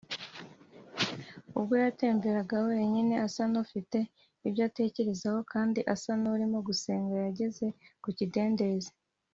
[1.57, 3.97] Ubwo yatemberaga wenyine, asa n’ufite
[4.47, 7.65] ibyo atekerezaho kandi asa n’urimo gusenga, yageze
[8.03, 8.91] ku kidendezi.